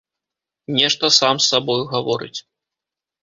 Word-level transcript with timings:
Нешта 0.77 1.05
сам 1.19 1.35
з 1.45 1.53
сабою 1.55 1.83
гаворыць. 1.93 2.35